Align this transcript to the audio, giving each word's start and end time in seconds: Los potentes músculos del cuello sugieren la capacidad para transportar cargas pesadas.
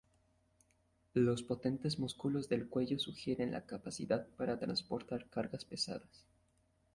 Los 1.13 1.43
potentes 1.43 1.99
músculos 1.99 2.49
del 2.49 2.67
cuello 2.67 2.97
sugieren 2.97 3.51
la 3.51 3.67
capacidad 3.67 4.25
para 4.29 4.57
transportar 4.57 5.29
cargas 5.29 5.63
pesadas. 5.63 6.25